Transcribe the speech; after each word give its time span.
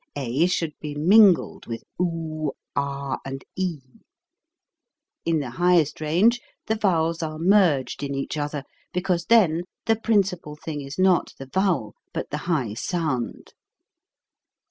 A 0.15 0.47
should 0.47 0.73
be 0.79 0.95
mingled 0.95 1.67
with 1.67 1.83
oo, 2.01 2.53
ah, 2.75 3.19
and 3.23 3.43
e. 3.55 3.81
In 5.25 5.37
the 5.41 5.51
highest 5.51 6.01
range, 6.01 6.41
the 6.65 6.73
vowels 6.73 7.21
are 7.21 7.37
merged 7.37 8.01
in 8.01 8.15
each 8.15 8.35
other, 8.35 8.63
because 8.93 9.25
then 9.25 9.61
the 9.85 9.95
principal 9.95 10.55
thing 10.55 10.81
is 10.81 10.97
not 10.97 11.35
the 11.37 11.45
vowel, 11.53 11.93
but 12.15 12.31
the 12.31 12.37
high 12.49 12.73
sound. 12.73 13.53